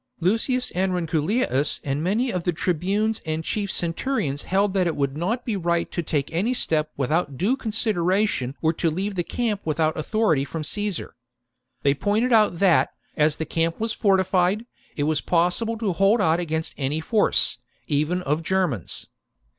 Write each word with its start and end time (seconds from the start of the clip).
Lucius 0.19 0.71
Aurunculeius 0.71 1.79
and 1.83 2.01
many 2.03 2.33
of 2.33 2.43
the 2.43 2.51
tribunes 2.51 3.21
and 3.23 3.43
chief 3.43 3.71
centurions 3.71 4.41
held 4.41 4.73
that 4.73 4.87
it 4.87 4.95
would 4.95 5.15
not 5.15 5.45
be 5.45 5.55
right 5.55 5.91
to 5.91 6.01
take 6.01 6.33
any 6.33 6.55
step 6.55 6.89
without 6.97 7.37
due 7.37 7.55
consideration 7.55 8.55
or 8.63 8.73
to 8.73 8.89
leave 8.89 9.13
the 9.13 9.23
camp 9.23 9.61
without 9.63 9.95
authority 9.95 10.43
from 10.43 10.63
Caesar. 10.63 11.13
They 11.83 11.93
pointed 11.93 12.33
out 12.33 12.57
that, 12.57 12.93
as 13.15 13.35
the 13.35 13.45
camp 13.45 13.79
was 13.79 13.93
fortified, 13.93 14.65
it 14.95 15.03
was 15.03 15.21
possible 15.21 15.77
to 15.77 15.93
hold 15.93 16.19
out 16.19 16.39
against 16.39 16.73
any 16.79 16.99
force, 16.99 17.59
even 17.85 18.23
of 18.23 18.41
Germans. 18.41 19.05